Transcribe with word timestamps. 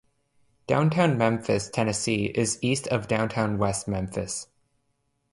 Downtown 0.65 1.15
Memphis, 1.19 1.69
Tennessee, 1.69 2.25
is 2.25 2.57
east 2.63 2.87
of 2.87 3.07
downtown 3.07 3.59
West 3.59 3.87
Memphis. 3.87 4.47